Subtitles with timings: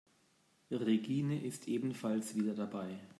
[0.71, 2.99] Regine ist ebenfalls wieder dabei.